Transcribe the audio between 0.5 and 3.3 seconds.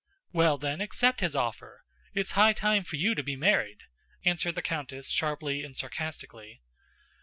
then, accept his offer. It's high time for you to